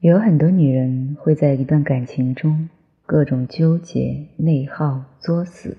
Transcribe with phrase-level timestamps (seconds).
[0.00, 2.70] 有很多女人会在一段感情中
[3.04, 5.76] 各种纠结、内耗、作死。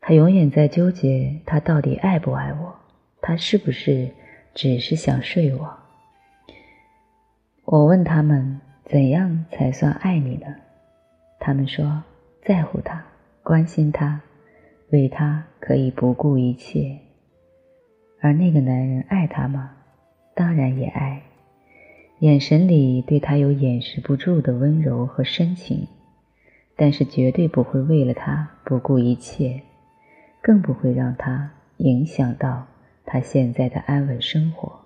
[0.00, 2.74] 她永远在纠结，他到底爱不爱我？
[3.22, 4.10] 他是不是
[4.52, 5.78] 只是想睡我？
[7.64, 10.46] 我问他们，怎样才算爱你呢？
[11.38, 12.02] 他们说，
[12.44, 13.04] 在乎他，
[13.44, 14.20] 关心他，
[14.90, 16.98] 为他可以不顾一切。
[18.20, 19.70] 而那个男人爱她吗？
[20.34, 21.22] 当然也爱，
[22.20, 25.86] 眼神里对她有掩饰不住的温柔和深情，
[26.74, 29.62] 但是绝对不会为了他不顾一切，
[30.40, 32.66] 更不会让他影响到
[33.04, 34.80] 他现在的安稳生活。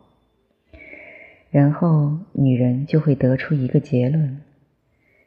[1.50, 4.40] 然后，女人就会得出一个结论：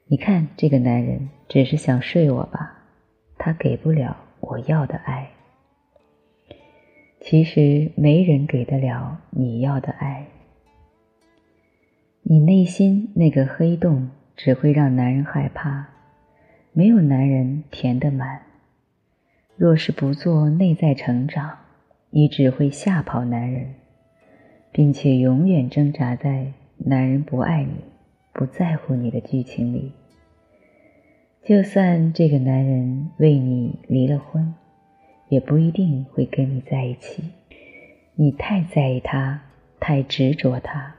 [0.08, 2.84] 你看，这个男人只是想睡我吧，
[3.38, 5.30] 他给不了我要的爱。
[7.22, 10.28] 其实，没人给得了你要的爱。
[12.34, 15.86] 你内心那个黑洞只会让男人害怕，
[16.72, 18.42] 没有男人填得满。
[19.56, 21.60] 若是不做内在成长，
[22.10, 23.76] 你只会吓跑男人。
[24.72, 27.76] 并且永远挣扎在男人不爱你、
[28.34, 29.92] 不在乎你的剧情里。
[31.44, 34.56] 就算这个男人为你离了婚，
[35.30, 37.26] 也不一定会跟你在一起。
[38.16, 39.44] 你太在意他，
[39.80, 40.96] 太执着他，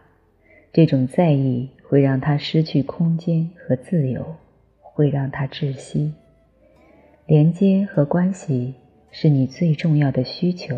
[0.75, 4.35] 这种在意会让他失去空间和自由，
[4.83, 6.13] 会让他窒息。
[7.27, 8.75] 连接和关系
[9.13, 10.77] 是你最重要的需求，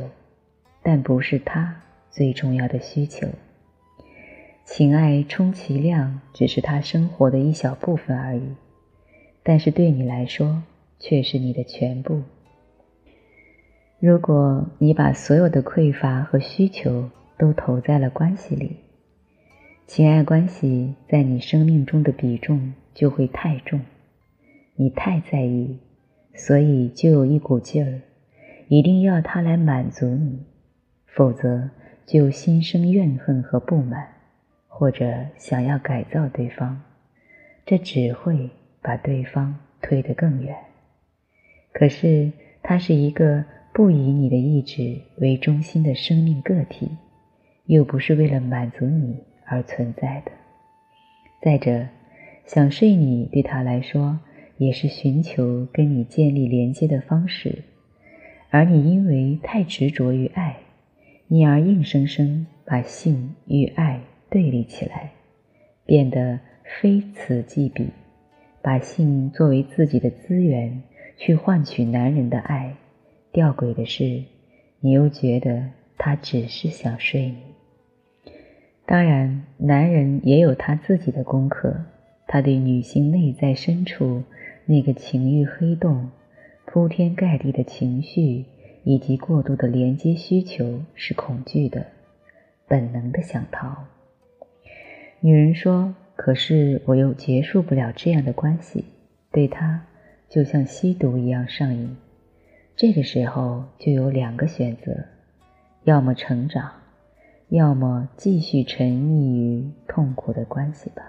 [0.83, 1.83] 但不是他。
[2.11, 3.27] 最重要的需求，
[4.65, 8.55] 情爱充其量只是他生活的一小部分而已，
[9.43, 10.63] 但是对你来说
[10.99, 12.23] 却是你的全部。
[13.99, 18.77] 如果你把所有的匮乏和需求都投在了关系里，
[19.87, 23.81] 情爱关系在你生命中的比重就会太重。
[24.75, 25.79] 你太在意，
[26.35, 28.03] 所以就有一股劲儿，
[28.69, 30.41] 一定要他来满足你，
[31.07, 31.71] 否则。
[32.05, 34.07] 就心生怨恨和不满，
[34.69, 36.81] 或者想要改造对方，
[37.65, 38.49] 这只会
[38.81, 40.55] 把对方推得更远。
[41.73, 42.31] 可是，
[42.63, 43.45] 他是一个
[43.75, 46.93] 不以你的意志为中心的生命个体，
[47.65, 50.33] 又不是为了满足你而存在的。
[51.41, 51.87] 再者，
[52.45, 54.19] 想睡你对他来说
[54.59, 57.65] 也是寻求跟你建立连接的方式，
[58.51, 60.57] 而你因为太执着于爱。
[61.29, 65.11] 因而硬生生把性与爱对立起来，
[65.85, 66.39] 变得
[66.81, 67.89] 非此即彼，
[68.63, 70.85] 把性作为自己的资源
[71.17, 72.77] 去换取男人的爱。
[73.33, 74.23] 吊诡的是，
[74.79, 75.69] 你又觉得
[75.99, 77.56] 他只是想睡你。
[78.87, 81.85] 当然，男人也有他自己的功课，
[82.27, 84.23] 他对女性内在深处
[84.65, 86.11] 那个情欲黑洞，
[86.65, 88.47] 铺天盖地的情绪。
[88.89, 91.87] 以及过度的连接需求是恐惧的，
[92.69, 93.77] 本能的想逃。
[95.19, 98.85] 女人说：“可是我又结束不了这样的关系，
[99.33, 99.85] 对他
[100.29, 101.97] 就像吸毒一样上瘾。”
[102.79, 105.07] 这个时候就有两个选择：
[105.83, 106.71] 要么成长，
[107.49, 111.03] 要么继续沉溺于痛苦的关系吧。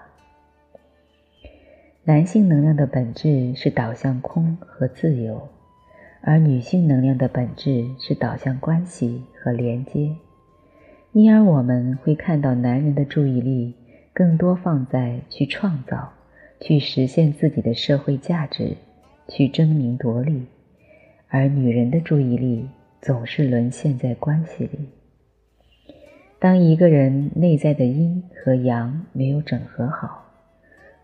[2.04, 5.48] 男性能量的本质是导向空和自由。
[6.20, 10.16] 而女性能量的本质是导向关系和连接，
[11.12, 13.72] 因而我们会看到男人的注意力
[14.12, 16.12] 更多放在去创造、
[16.60, 18.76] 去实现自己的社会价值、
[19.28, 20.46] 去争名夺利，
[21.28, 22.68] 而女人的注意力
[23.00, 24.97] 总是沦陷在关系里。
[26.38, 30.24] 当一个人内在的阴和阳没有整合好，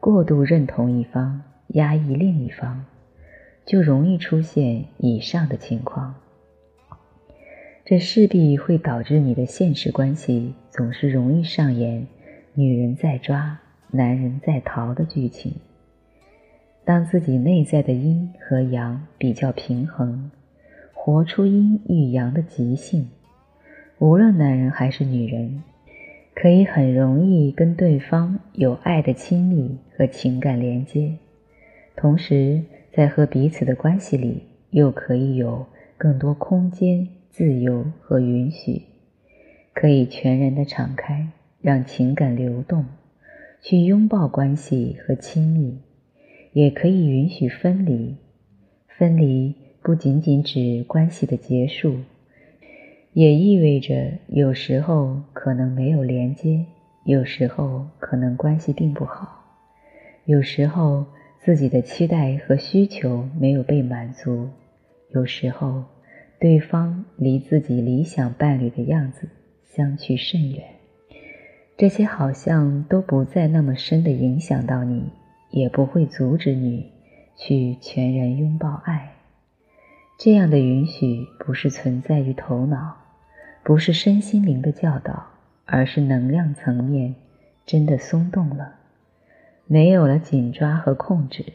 [0.00, 2.84] 过度认同一方，压抑另一方。
[3.66, 6.16] 就容易出现以上的情况，
[7.82, 12.06] 这势必会导致你的现实关系总是容易上演
[12.52, 13.58] 女人在抓、
[13.90, 15.54] 男人在逃的剧情。
[16.84, 20.30] 当自己内在的阴和阳比较平衡，
[20.92, 23.08] 活出阴与阳的极性，
[23.98, 25.62] 无论男人还是女人，
[26.34, 31.16] 可以很容易跟对方有爱的亲密和情感连接，
[31.96, 32.62] 同时。
[32.96, 35.66] 在和彼此的关系里，又可以有
[35.98, 38.82] 更多空间、自由和允许，
[39.72, 41.26] 可以全然的敞开，
[41.60, 42.84] 让情感流动，
[43.60, 45.76] 去拥抱关系和亲密，
[46.52, 48.14] 也可以允许分离。
[48.86, 51.96] 分离不仅仅指关系的结束，
[53.14, 56.66] 也意味着有时候可能没有连接，
[57.04, 59.40] 有时候可能关系并不好，
[60.24, 61.06] 有时候
[61.38, 64.48] 自己的期待和需求没有被满足，
[65.10, 65.84] 有时候
[66.40, 69.28] 对方离自己理想伴侣的样子
[69.64, 70.64] 相去甚远，
[71.76, 75.12] 这些好像都不再那么深的影响到你，
[75.52, 76.90] 也不会阻止你
[77.36, 79.12] 去全然拥抱爱。
[80.18, 82.96] 这样的允许不是存在于头脑，
[83.64, 85.24] 不是身心灵的教导，
[85.64, 87.14] 而是能量层面
[87.64, 88.74] 真的松动了，
[89.66, 91.46] 没有了紧抓和控制。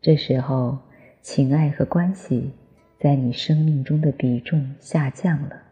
[0.00, 0.78] 这时候，
[1.22, 2.50] 情爱和关系
[2.98, 5.62] 在你生命中的比重下降了，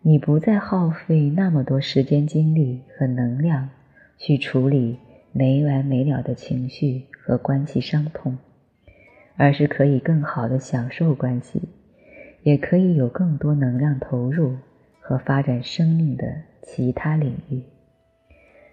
[0.00, 3.68] 你不再耗费那么多时间、精力和能量
[4.16, 4.98] 去处理
[5.32, 8.38] 没完没了的情绪和关系伤痛。
[9.36, 11.68] 而是可以更好的享受关系，
[12.42, 14.56] 也可以有更多能量投入
[15.08, 17.62] 和发展生命的其他领域。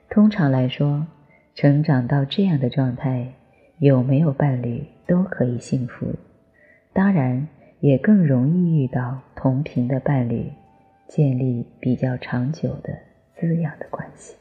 [0.09, 1.07] 通常来说，
[1.53, 3.31] 成长到这样的状态，
[3.79, 6.07] 有没有伴侣都可以幸福，
[6.91, 7.47] 当然
[7.79, 10.51] 也更容易遇到同频的伴侣，
[11.07, 12.93] 建立比较长久的
[13.37, 14.35] 滋养的关系。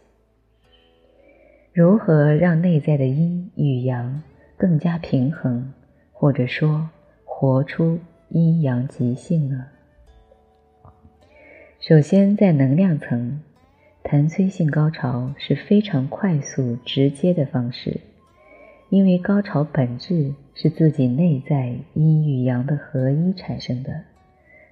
[1.73, 4.21] 如何让内在的阴与阳
[4.57, 5.73] 更加平衡？
[6.11, 6.89] 或者说，
[7.25, 8.01] 活出
[8.31, 9.67] 阴阳极性呢？
[11.87, 13.43] 首先，在能量层，
[14.03, 18.01] 弹催性高潮是非常快速、直接的方式，
[18.89, 24.01] 因为高潮本质是自己内在阴与阳的合一产生的，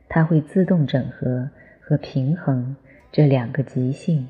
[0.09, 1.51] 它会自动整合
[1.83, 2.77] 和平衡
[3.13, 4.27] 这两个极性，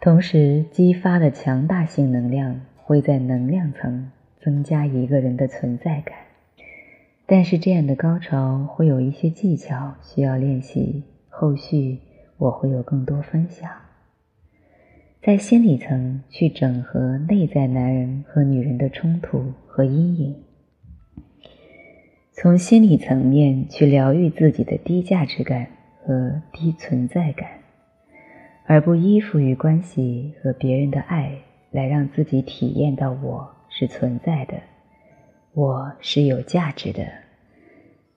[0.00, 4.10] 同时激发的强大性能量会在能量层。
[4.40, 6.16] 增加一个人的存在感，
[7.26, 11.02] 但是这样的高潮会有一些技巧需要练习，
[11.40, 11.98] 后续
[12.36, 13.70] 我会有更多分享。
[15.22, 20.36] 在心理层去整合内在男人和女人的冲突和阴影，
[22.32, 25.66] 从心理层面去疗愈自己的低价值感
[26.04, 27.48] 和低存在感，
[28.66, 31.38] 而不依附于关系和别人的爱
[31.70, 33.50] 来让自己体验到我。
[33.70, 34.60] 是存在的，
[35.54, 37.02] 我是有价值的，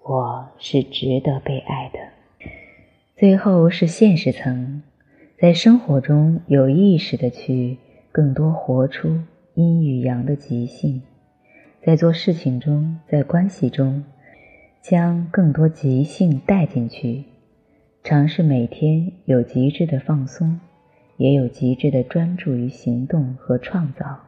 [0.02, 2.00] 我是值得被爱的。
[3.24, 4.82] 最后是现实层，
[5.40, 7.78] 在生活中有意识的去
[8.12, 9.18] 更多活出
[9.54, 11.02] 阴与阳的极性，
[11.82, 14.04] 在做事情中，在关系中，
[14.82, 17.24] 将更多极性带进去，
[18.04, 20.60] 尝试每天有极致的放松，
[21.16, 24.20] 也有极致的专注于行动和创造。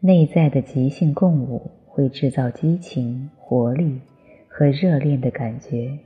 [0.00, 4.00] 内在的即兴共舞会制造激情、活力
[4.48, 6.00] 和热恋的感觉，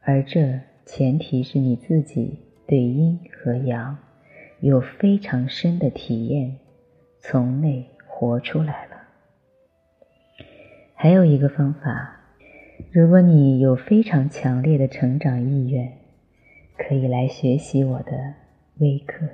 [0.00, 0.58] 而这
[0.92, 3.96] 前提是你自己对阴和阳
[4.58, 6.56] 有非常深的体验，
[7.20, 8.96] 从内活出来了。
[10.96, 12.16] 还有一个方法，
[12.90, 15.92] 如果你有非常强烈的成长意愿，
[16.76, 18.34] 可以来学习我的
[18.78, 19.28] 微课。